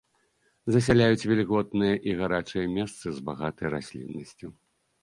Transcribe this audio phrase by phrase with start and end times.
[0.75, 4.57] Засяляюць вільготныя і гарачыя месцы з багатай расліннасцю.